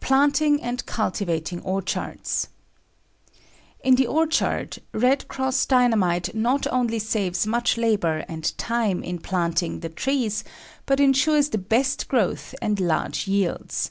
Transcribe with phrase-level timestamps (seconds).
[0.00, 2.48] Planting and Cultivating Orchards.
[3.84, 9.80] In the orchard "Red Cross" Dynamite not only saves much labor and time in planting
[9.80, 10.42] the trees,
[10.86, 13.90] but ensures the best growth and large yields.